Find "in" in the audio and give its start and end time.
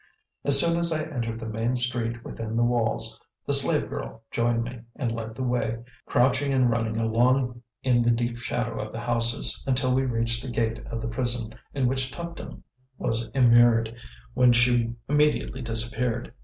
7.83-8.01, 11.75-11.85